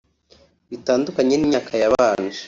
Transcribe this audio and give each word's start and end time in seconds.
Bitandukanye 0.69 1.33
n’imyaka 1.37 1.73
yabanje 1.81 2.39